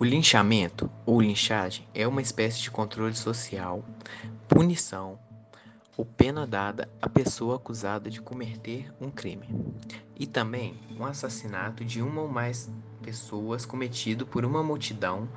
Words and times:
O 0.00 0.04
linchamento 0.04 0.88
ou 1.04 1.20
linchagem 1.20 1.84
é 1.92 2.06
uma 2.06 2.22
espécie 2.22 2.60
de 2.60 2.70
controle 2.70 3.16
social, 3.16 3.84
punição 4.46 5.18
ou 5.96 6.04
pena 6.04 6.46
dada 6.46 6.88
à 7.02 7.08
pessoa 7.08 7.56
acusada 7.56 8.08
de 8.08 8.20
cometer 8.20 8.94
um 9.00 9.10
crime, 9.10 9.48
e 10.14 10.24
também 10.24 10.78
um 10.96 11.04
assassinato 11.04 11.84
de 11.84 12.00
uma 12.00 12.22
ou 12.22 12.28
mais 12.28 12.70
pessoas 13.02 13.66
cometido 13.66 14.24
por 14.24 14.44
uma 14.44 14.62
multidão 14.62 15.28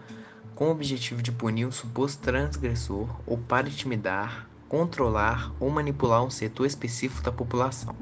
com 0.54 0.68
o 0.68 0.72
objetivo 0.72 1.24
de 1.24 1.32
punir 1.32 1.66
um 1.66 1.72
suposto 1.72 2.22
transgressor 2.22 3.10
ou 3.26 3.40
para 3.40 3.68
intimidar, 3.68 4.48
controlar 4.70 5.52
ou 5.60 5.72
manipular 5.72 6.24
um 6.24 6.30
setor 6.30 6.68
específico 6.68 7.24
da 7.24 7.32
população. 7.32 7.96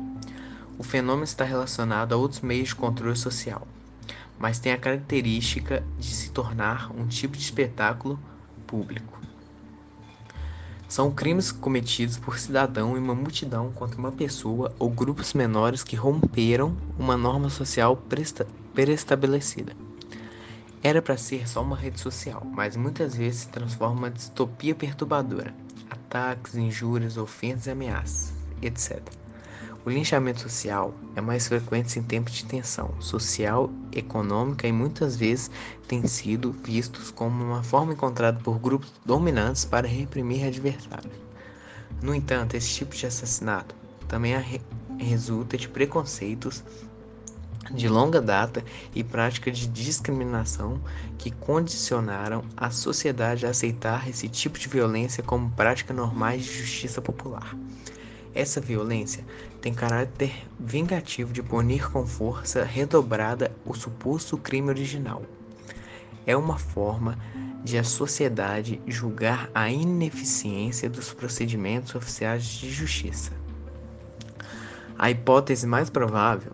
O 0.78 0.84
fenômeno 0.84 1.24
está 1.24 1.46
relacionado 1.46 2.12
a 2.12 2.18
outros 2.18 2.42
meios 2.42 2.68
de 2.68 2.76
controle 2.76 3.16
social 3.16 3.66
mas 4.40 4.58
tem 4.58 4.72
a 4.72 4.78
característica 4.78 5.84
de 5.98 6.08
se 6.08 6.32
tornar 6.32 6.92
um 6.96 7.06
tipo 7.06 7.36
de 7.36 7.44
espetáculo 7.44 8.20
público. 8.66 9.20
São 10.88 11.12
crimes 11.12 11.52
cometidos 11.52 12.18
por 12.18 12.40
cidadão 12.40 12.98
em 12.98 13.00
uma 13.00 13.14
multidão 13.14 13.72
contra 13.72 14.00
uma 14.00 14.12
pessoa 14.12 14.74
ou 14.80 14.90
grupos 14.90 15.36
menores 15.36 15.84
que 15.84 15.96
romperam 15.96 16.76
uma 16.98 17.16
norma 17.16 17.50
social 17.50 18.02
pré-estabelecida. 18.74 19.76
Era 20.82 21.00
para 21.02 21.18
ser 21.18 21.48
só 21.48 21.62
uma 21.62 21.76
rede 21.76 22.00
social, 22.00 22.42
mas 22.44 22.76
muitas 22.76 23.14
vezes 23.14 23.42
se 23.42 23.50
transforma 23.50 24.08
em 24.08 24.14
distopia 24.14 24.74
perturbadora. 24.74 25.54
Ataques, 25.90 26.56
injúrias, 26.56 27.18
ofensas 27.18 27.68
e 27.68 27.72
ameaças, 27.72 28.34
etc. 28.62 29.00
O 29.86 29.90
linchamento 29.90 30.42
social 30.42 30.94
é 31.16 31.22
mais 31.22 31.48
frequente 31.48 31.98
em 31.98 32.04
tempos 32.04 32.34
de 32.34 32.46
tensão 32.46 32.94
social, 33.00 33.72
econômica 33.94 34.68
e 34.68 34.72
muitas 34.74 35.16
vezes 35.16 35.50
tem 35.88 36.06
sido 36.06 36.52
vistos 36.52 37.12
como 37.12 37.44
uma 37.44 37.64
forma 37.64 37.94
encontrada 37.94 38.40
por 38.44 38.60
grupos 38.60 38.92
dominantes 39.06 39.64
para 39.64 39.88
reprimir 39.88 40.46
adversários. 40.46 41.14
No 42.02 42.14
entanto, 42.14 42.56
esse 42.56 42.70
tipo 42.70 42.94
de 42.94 43.06
assassinato 43.06 43.74
também 44.08 44.38
re 44.38 44.62
resulta 44.98 45.58
de 45.58 45.70
preconceitos 45.70 46.62
de 47.72 47.88
longa 47.88 48.22
data 48.22 48.64
e 48.94 49.02
práticas 49.02 49.58
de 49.58 49.68
discriminação 49.68 50.82
que 51.18 51.32
condicionaram 51.32 52.44
a 52.58 52.70
sociedade 52.70 53.46
a 53.46 53.52
aceitar 53.52 54.10
esse 54.10 54.28
tipo 54.28 54.60
de 54.60 54.68
violência 54.68 55.24
como 55.24 55.50
prática 55.52 55.94
normais 55.94 56.44
de 56.44 56.52
justiça 56.52 57.02
popular. 57.02 57.56
Essa 58.34 58.62
violência 58.62 59.26
tem 59.60 59.74
caráter 59.74 60.48
vingativo 60.60 61.34
de 61.34 61.42
punir 61.42 61.90
com 61.92 62.06
força 62.06 62.64
redobrada 62.64 63.52
o 63.66 63.74
suposto 63.74 64.38
crime 64.38 64.70
original. 64.70 65.24
É 66.26 66.38
uma 66.38 66.58
forma 66.58 67.18
de 67.64 67.78
a 67.78 67.84
sociedade 67.84 68.82
julgar 68.88 69.50
a 69.54 69.70
ineficiência 69.70 70.90
dos 70.90 71.14
procedimentos 71.14 71.96
oficiais 71.96 72.44
de 72.46 72.70
justiça. 72.70 73.32
A 74.98 75.10
hipótese 75.10 75.66
mais 75.66 75.90
provável 75.90 76.54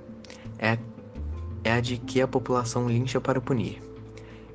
é 0.58 0.72
a, 0.72 0.78
é 1.64 1.72
a 1.74 1.82
de 1.82 1.98
que 1.98 2.22
a 2.22 2.28
população 2.28 2.88
lincha 2.88 3.20
para 3.20 3.42
punir. 3.42 3.82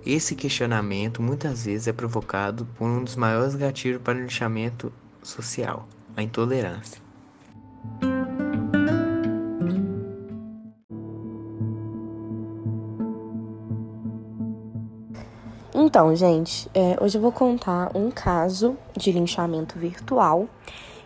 Esse 0.05 0.35
questionamento 0.35 1.21
muitas 1.21 1.67
vezes 1.67 1.87
é 1.87 1.93
provocado 1.93 2.67
por 2.77 2.87
um 2.87 3.05
dos 3.05 3.17
maiores 3.17 3.55
gatilhos 3.55 4.01
para 4.01 4.17
o 4.17 4.23
linchamento 4.23 4.91
social, 5.23 5.87
a 6.17 6.23
intolerância. 6.23 7.10
Então, 15.73 16.15
gente, 16.17 16.69
é, 16.75 16.97
hoje 17.01 17.17
eu 17.17 17.23
vou 17.23 17.31
contar 17.31 17.93
um 17.95 18.11
caso 18.11 18.77
de 18.97 19.13
linchamento 19.13 19.79
virtual 19.79 20.49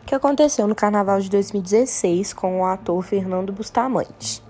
que 0.06 0.14
aconteceu 0.14 0.66
no 0.66 0.74
carnaval 0.74 1.20
de 1.20 1.28
2016 1.28 2.32
com 2.32 2.60
o 2.60 2.64
ator 2.64 3.02
Fernando 3.02 3.52
Bustamante. 3.52 4.42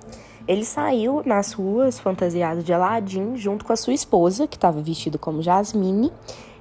Ele 0.46 0.64
saiu 0.64 1.20
nas 1.26 1.52
ruas 1.52 1.98
fantasiado 1.98 2.62
de 2.62 2.72
Aladdin 2.72 3.36
junto 3.36 3.64
com 3.64 3.72
a 3.72 3.76
sua 3.76 3.92
esposa, 3.92 4.46
que 4.46 4.56
estava 4.56 4.80
vestida 4.80 5.18
como 5.18 5.42
Jasmine, 5.42 6.12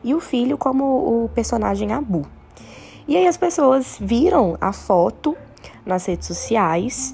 e 0.03 0.16
o 0.16 0.19
filho 0.19 0.58
como 0.58 0.86
o 1.24 1.30
personagem 1.30 1.94
Abu. 1.94 2.25
E 3.08 3.16
aí 3.16 3.28
as 3.28 3.38
pessoas 3.38 3.97
viram 4.02 4.58
a 4.59 4.74
foto 4.74 5.38
nas 5.86 6.06
redes 6.08 6.28
sociais 6.28 7.13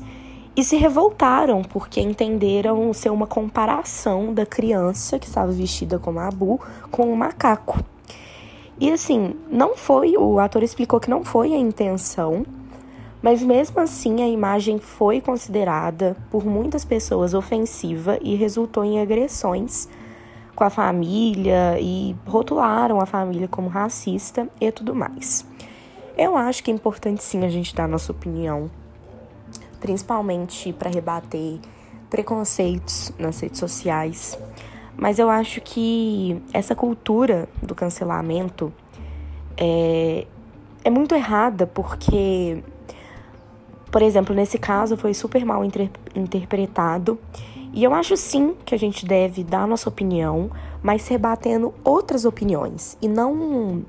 e 0.55 0.63
se 0.63 0.75
revoltaram 0.75 1.61
porque 1.61 2.01
entenderam 2.01 2.93
ser 2.93 3.09
uma 3.09 3.27
comparação 3.27 4.33
da 4.33 4.45
criança 4.45 5.19
que 5.19 5.27
estava 5.27 5.51
vestida 5.51 5.99
como 5.99 6.19
Abu 6.19 6.59
com 6.91 7.11
um 7.11 7.15
macaco. 7.15 7.79
E 8.79 8.91
assim, 8.91 9.35
não 9.49 9.75
foi, 9.75 10.15
o 10.17 10.39
ator 10.39 10.63
explicou 10.63 10.99
que 10.99 11.09
não 11.09 11.23
foi 11.23 11.53
a 11.53 11.57
intenção, 11.57 12.45
mas 13.21 13.43
mesmo 13.43 13.79
assim 13.81 14.23
a 14.23 14.27
imagem 14.27 14.79
foi 14.79 15.19
considerada 15.19 16.15
por 16.31 16.45
muitas 16.45 16.85
pessoas 16.85 17.33
ofensiva 17.33 18.17
e 18.21 18.35
resultou 18.35 18.85
em 18.85 19.01
agressões 19.01 19.89
com 20.55 20.63
a 20.63 20.69
família 20.69 21.77
e 21.79 22.15
rotularam 22.25 22.99
a 23.01 23.05
família 23.05 23.47
como 23.47 23.67
racista 23.67 24.47
e 24.59 24.71
tudo 24.71 24.95
mais. 24.95 25.45
Eu 26.17 26.35
acho 26.35 26.63
que 26.63 26.71
é 26.71 26.73
importante 26.73 27.23
sim 27.23 27.45
a 27.45 27.49
gente 27.49 27.75
dar 27.75 27.87
nossa 27.87 28.11
opinião 28.11 28.69
principalmente 29.79 30.73
para 30.73 30.89
rebater 30.89 31.59
preconceitos 32.09 33.11
nas 33.17 33.39
redes 33.39 33.59
sociais. 33.59 34.37
Mas 34.97 35.17
eu 35.19 35.29
acho 35.29 35.61
que 35.61 36.41
essa 36.53 36.75
cultura 36.75 37.47
do 37.61 37.73
cancelamento 37.73 38.73
é, 39.55 40.25
é 40.83 40.89
muito 40.89 41.15
errada 41.15 41.65
porque, 41.67 42.61
por 43.91 44.01
exemplo, 44.01 44.35
nesse 44.35 44.57
caso 44.57 44.97
foi 44.97 45.13
super 45.13 45.45
mal 45.45 45.63
inter 45.63 45.89
interpretado. 46.15 47.17
E 47.71 47.83
eu 47.83 47.93
acho 47.93 48.17
sim 48.17 48.55
que 48.65 48.73
a 48.73 48.79
gente 48.79 49.05
deve 49.05 49.43
dar 49.43 49.67
nossa 49.67 49.87
opinião, 49.87 50.49
mas 50.81 51.07
rebatendo 51.07 51.73
outras 51.83 52.25
opiniões 52.25 52.97
e 53.01 53.07
não 53.07 53.85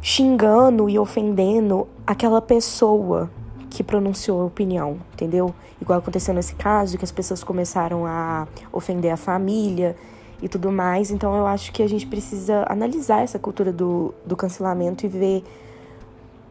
xingando 0.00 0.88
e 0.88 0.96
ofendendo 0.98 1.88
aquela 2.06 2.40
pessoa 2.40 3.28
que 3.76 3.84
pronunciou 3.84 4.40
a 4.40 4.44
opinião, 4.46 4.96
entendeu? 5.12 5.54
Igual 5.82 5.98
aconteceu 5.98 6.32
nesse 6.32 6.54
caso, 6.54 6.96
que 6.96 7.04
as 7.04 7.12
pessoas 7.12 7.44
começaram 7.44 8.06
a 8.06 8.48
ofender 8.72 9.12
a 9.12 9.18
família 9.18 9.94
e 10.40 10.48
tudo 10.48 10.72
mais. 10.72 11.10
Então 11.10 11.36
eu 11.36 11.46
acho 11.46 11.70
que 11.72 11.82
a 11.82 11.86
gente 11.86 12.06
precisa 12.06 12.64
analisar 12.70 13.20
essa 13.20 13.38
cultura 13.38 13.70
do, 13.70 14.14
do 14.24 14.34
cancelamento 14.34 15.04
e 15.04 15.10
ver 15.10 15.44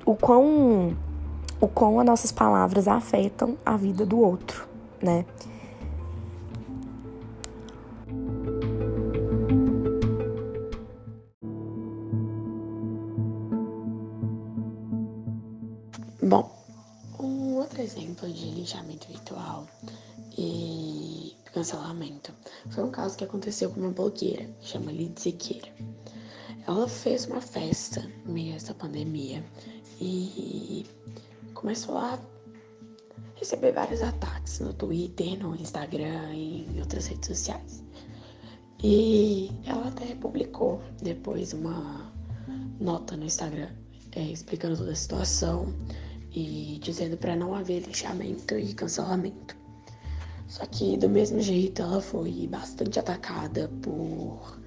o 0.06 0.16
quão, 0.16 0.96
o 1.60 1.68
quão 1.68 2.00
as 2.00 2.06
nossas 2.06 2.32
palavras 2.32 2.88
afetam 2.88 3.58
a 3.66 3.76
vida 3.76 4.06
do 4.06 4.20
outro, 4.20 4.68
né? 5.02 5.26
De 18.36 18.52
linchamento 18.52 19.08
virtual 19.08 19.68
e 20.38 21.36
cancelamento 21.54 22.34
foi 22.70 22.84
um 22.84 22.92
caso 22.92 23.18
que 23.18 23.24
aconteceu 23.24 23.70
com 23.72 23.80
uma 23.80 23.92
blogueira, 23.92 24.46
chama 24.62 24.92
Lidia 24.92 25.18
Siqueira. 25.18 25.70
Ela 26.68 26.88
fez 26.88 27.26
uma 27.28 27.40
festa 27.40 28.02
no 28.26 28.34
meio 28.34 28.54
dessa 28.54 28.74
pandemia 28.74 29.44
e 30.02 30.86
começou 31.54 31.98
a 31.98 32.20
receber 33.36 33.72
vários 33.72 34.02
ataques 34.02 34.60
no 34.60 34.74
Twitter, 34.74 35.40
no 35.40 35.56
Instagram 35.56 36.34
e 36.34 36.66
em 36.66 36.80
outras 36.80 37.08
redes 37.08 37.28
sociais. 37.28 37.84
E 38.84 39.50
ela 39.66 39.88
até 39.88 40.14
publicou 40.16 40.82
depois 41.02 41.54
uma 41.54 42.12
nota 42.80 43.16
no 43.16 43.26
Instagram 43.26 43.70
é, 44.12 44.22
explicando 44.22 44.78
toda 44.78 44.92
a 44.92 44.96
situação 44.96 45.74
e 46.36 46.78
dizendo 46.82 47.16
para 47.16 47.36
não 47.36 47.56
haver 47.56 47.84
linchamento 47.84 48.58
e 48.58 48.74
cancelamento. 48.74 49.56
Só 50.48 50.66
que 50.66 50.98
do 50.98 51.10
mesmo 51.10 51.40
jeito 51.40 51.82
ela 51.82 52.02
foi 52.02 52.48
bastante 52.48 53.00
atacada 53.00 53.72
por, 53.82 54.60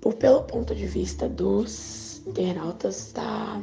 por 0.00 0.14
pelo 0.14 0.42
ponto 0.44 0.74
de 0.74 0.86
vista 0.86 1.28
dos 1.28 2.22
internautas 2.26 3.12
tá 3.12 3.60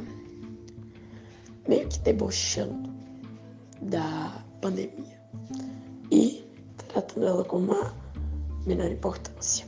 meio 1.68 1.88
que 1.88 1.98
debochando 1.98 2.94
da 3.82 4.42
pandemia 4.62 5.20
e 6.10 6.44
tratando 6.88 7.26
ela 7.26 7.44
com 7.44 7.58
uma 7.58 7.92
menor 8.64 8.90
importância. 8.90 9.66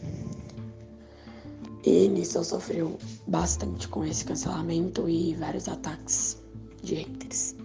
E 1.84 2.08
nisso 2.08 2.42
sofreu 2.42 2.98
bastante 3.26 3.86
com 3.88 4.04
esse 4.04 4.24
cancelamento 4.24 5.08
e 5.08 5.34
vários 5.34 5.68
ataques 5.68 6.45
de 6.86 6.94
haters. 6.94 7.56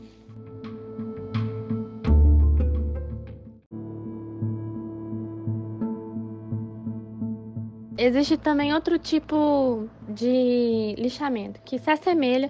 existe 7.98 8.36
também 8.36 8.74
outro 8.74 8.98
tipo 8.98 9.88
de 10.10 10.96
lixamento 10.98 11.62
que 11.64 11.78
se 11.78 11.92
assemelha 11.92 12.50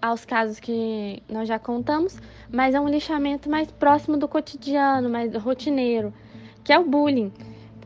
aos 0.00 0.24
casos 0.24 0.60
que 0.60 1.20
nós 1.28 1.48
já 1.48 1.58
contamos, 1.58 2.16
mas 2.52 2.72
é 2.72 2.80
um 2.80 2.88
lixamento 2.88 3.50
mais 3.50 3.68
próximo 3.72 4.16
do 4.16 4.28
cotidiano, 4.28 5.08
mais 5.08 5.34
rotineiro, 5.34 6.14
que 6.62 6.72
é 6.72 6.78
o 6.78 6.84
bullying. 6.84 7.32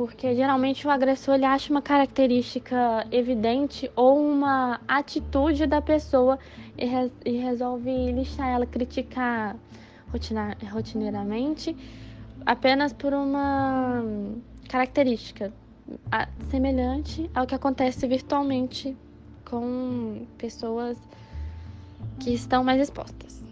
Porque 0.00 0.34
geralmente 0.34 0.86
o 0.86 0.90
agressor 0.90 1.34
ele 1.34 1.44
acha 1.44 1.70
uma 1.70 1.82
característica 1.82 3.06
evidente 3.12 3.90
ou 3.94 4.18
uma 4.18 4.80
atitude 4.88 5.66
da 5.66 5.82
pessoa 5.82 6.38
e, 6.78 6.86
re 6.86 7.12
e 7.22 7.32
resolve 7.32 8.10
lixar 8.10 8.48
ela, 8.48 8.64
criticar 8.64 9.54
rotineiramente 10.72 11.76
apenas 12.46 12.94
por 12.94 13.12
uma 13.12 14.02
característica 14.70 15.52
semelhante 16.48 17.30
ao 17.34 17.46
que 17.46 17.54
acontece 17.54 18.06
virtualmente 18.06 18.96
com 19.44 20.24
pessoas 20.38 20.96
que 22.18 22.32
estão 22.32 22.64
mais 22.64 22.80
expostas. 22.80 23.44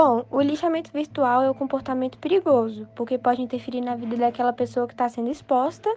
Bom, 0.00 0.24
o 0.30 0.40
lixamento 0.40 0.92
virtual 0.92 1.42
é 1.42 1.50
um 1.50 1.54
comportamento 1.54 2.18
perigoso, 2.18 2.86
porque 2.94 3.18
pode 3.18 3.42
interferir 3.42 3.80
na 3.80 3.96
vida 3.96 4.16
daquela 4.16 4.52
pessoa 4.52 4.86
que 4.86 4.94
está 4.94 5.08
sendo 5.08 5.28
exposta, 5.28 5.92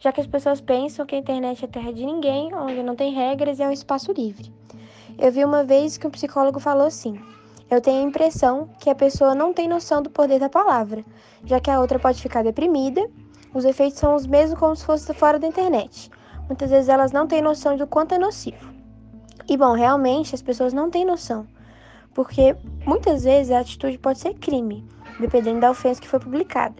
já 0.00 0.10
que 0.10 0.18
as 0.22 0.26
pessoas 0.26 0.62
pensam 0.62 1.04
que 1.04 1.14
a 1.14 1.18
internet 1.18 1.62
é 1.62 1.68
terra 1.68 1.92
de 1.92 2.06
ninguém, 2.06 2.54
onde 2.54 2.82
não 2.82 2.96
tem 2.96 3.12
regras 3.12 3.58
e 3.58 3.62
é 3.62 3.68
um 3.68 3.70
espaço 3.70 4.12
livre. 4.12 4.50
Eu 5.18 5.30
vi 5.30 5.44
uma 5.44 5.62
vez 5.62 5.98
que 5.98 6.06
um 6.06 6.10
psicólogo 6.10 6.58
falou 6.58 6.86
assim: 6.86 7.20
Eu 7.70 7.82
tenho 7.82 8.00
a 8.00 8.08
impressão 8.08 8.70
que 8.80 8.88
a 8.88 8.94
pessoa 8.94 9.34
não 9.34 9.52
tem 9.52 9.68
noção 9.68 10.00
do 10.00 10.08
poder 10.08 10.40
da 10.40 10.48
palavra, 10.48 11.04
já 11.44 11.60
que 11.60 11.70
a 11.70 11.78
outra 11.80 11.98
pode 11.98 12.22
ficar 12.22 12.42
deprimida. 12.42 13.06
Os 13.52 13.66
efeitos 13.66 13.98
são 13.98 14.14
os 14.14 14.26
mesmos 14.26 14.58
como 14.58 14.74
se 14.74 14.86
fosse 14.86 15.12
fora 15.12 15.38
da 15.38 15.46
internet. 15.46 16.10
Muitas 16.46 16.70
vezes 16.70 16.88
elas 16.88 17.12
não 17.12 17.26
têm 17.26 17.42
noção 17.42 17.76
do 17.76 17.86
quanto 17.86 18.14
é 18.14 18.18
nocivo. 18.18 18.72
E 19.46 19.54
bom, 19.54 19.74
realmente 19.74 20.34
as 20.34 20.40
pessoas 20.40 20.72
não 20.72 20.88
têm 20.88 21.04
noção 21.04 21.46
porque 22.14 22.56
muitas 22.86 23.24
vezes 23.24 23.50
a 23.50 23.60
atitude 23.60 23.98
pode 23.98 24.20
ser 24.20 24.34
crime, 24.34 24.86
dependendo 25.20 25.60
da 25.60 25.70
ofensa 25.70 26.00
que 26.00 26.08
foi 26.08 26.20
publicada, 26.20 26.76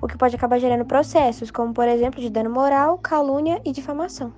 o 0.00 0.08
que 0.08 0.16
pode 0.16 0.34
acabar 0.34 0.58
gerando 0.58 0.84
processos, 0.84 1.50
como 1.50 1.72
por 1.72 1.86
exemplo 1.86 2.20
de 2.20 2.30
dano 2.30 2.50
moral, 2.50 2.98
calúnia 2.98 3.60
e 3.64 3.72
difamação. 3.72 4.32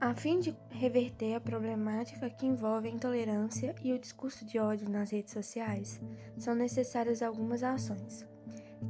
A 0.00 0.14
fim 0.14 0.38
de 0.38 0.56
reverter 0.70 1.34
a 1.34 1.40
problemática 1.40 2.30
que 2.30 2.46
envolve 2.46 2.88
a 2.88 2.90
intolerância 2.90 3.74
e 3.82 3.92
o 3.92 3.98
discurso 3.98 4.46
de 4.46 4.58
ódio 4.58 4.88
nas 4.88 5.10
redes 5.10 5.32
sociais, 5.32 6.00
são 6.38 6.54
necessárias 6.54 7.22
algumas 7.22 7.62
ações. 7.62 8.35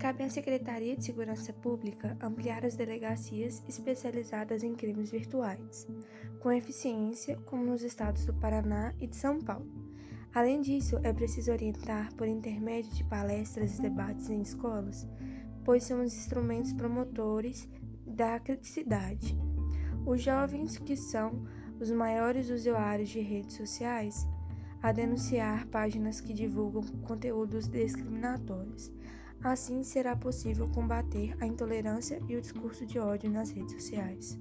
Cabe 0.06 0.22
à 0.22 0.30
Secretaria 0.30 0.96
de 0.96 1.04
Segurança 1.04 1.52
Pública 1.52 2.16
ampliar 2.22 2.64
as 2.64 2.76
delegacias 2.76 3.60
especializadas 3.68 4.62
em 4.62 4.72
crimes 4.72 5.10
virtuais, 5.10 5.84
com 6.38 6.52
eficiência, 6.52 7.36
como 7.38 7.64
nos 7.64 7.82
estados 7.82 8.24
do 8.24 8.32
Paraná 8.32 8.94
e 9.00 9.08
de 9.08 9.16
São 9.16 9.40
Paulo. 9.40 9.66
Além 10.32 10.60
disso, 10.60 10.96
é 11.02 11.12
preciso 11.12 11.50
orientar 11.50 12.14
por 12.14 12.28
intermédio 12.28 12.94
de 12.94 13.02
palestras 13.02 13.80
e 13.80 13.82
debates 13.82 14.30
em 14.30 14.40
escolas, 14.42 15.08
pois 15.64 15.82
são 15.82 16.00
os 16.04 16.16
instrumentos 16.16 16.72
promotores 16.72 17.68
da 18.06 18.38
criticidade. 18.38 19.36
Os 20.06 20.22
jovens, 20.22 20.78
que 20.78 20.94
são 20.94 21.44
os 21.80 21.90
maiores 21.90 22.48
usuários 22.48 23.08
de 23.08 23.18
redes 23.18 23.56
sociais, 23.56 24.24
a 24.80 24.92
denunciar 24.92 25.66
páginas 25.66 26.20
que 26.20 26.32
divulgam 26.32 26.84
conteúdos 27.02 27.66
discriminatórios 27.66 28.94
Assim 29.46 29.84
será 29.84 30.16
possível 30.16 30.68
combater 30.74 31.36
a 31.40 31.46
intolerância 31.46 32.20
e 32.28 32.34
o 32.34 32.40
discurso 32.40 32.84
de 32.84 32.98
ódio 32.98 33.30
nas 33.30 33.52
redes 33.52 33.74
sociais. 33.74 34.36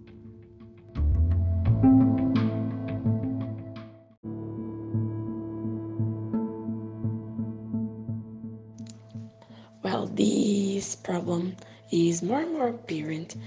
Well, 9.84 10.07
this 10.07 10.96
problem 10.96 11.56
is 11.92 12.24
more 12.24 12.42
and 12.42 12.54
more 12.54 12.69
apparent, 12.69 13.38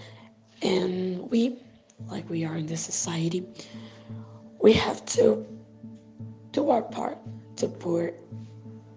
and 0.62 1.28
we, 1.28 1.58
like 2.06 2.30
we 2.30 2.44
are 2.44 2.56
in 2.56 2.66
the 2.66 2.76
society, 2.76 3.44
we 4.62 4.74
have 4.74 5.04
to 5.06 5.44
do 6.52 6.70
our 6.70 6.82
part 6.82 7.18
to 7.56 7.66
put 7.66 8.14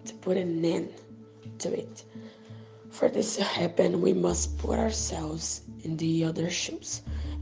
to 0.04 0.14
put 0.20 0.36
an 0.36 0.64
end 0.64 0.90
to 1.58 1.74
it. 1.74 2.04
For 2.92 3.08
this 3.08 3.36
to 3.36 3.42
happen, 3.42 4.02
we 4.02 4.12
must 4.12 4.58
put 4.58 4.78
ourselves 4.78 5.62
in 5.82 5.96
the 5.96 6.24
other 6.24 6.50
shoes 6.50 7.00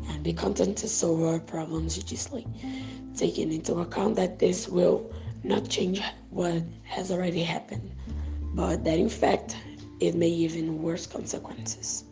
and 0.08 0.22
be 0.22 0.32
content 0.32 0.78
to 0.78 0.88
solve 0.88 1.22
our 1.24 1.40
problems 1.40 1.96
judiciously, 1.96 2.46
taking 3.16 3.52
into 3.52 3.74
account 3.80 4.14
that 4.16 4.38
this 4.38 4.68
will 4.68 5.12
not 5.42 5.68
change 5.68 6.00
what 6.30 6.62
has 6.84 7.10
already 7.10 7.42
happened, 7.42 7.90
but 8.54 8.84
that 8.84 8.98
in 8.98 9.08
fact 9.08 9.56
it 9.98 10.14
may 10.14 10.28
even 10.28 10.82
worse 10.82 11.06
consequences. 11.06 12.04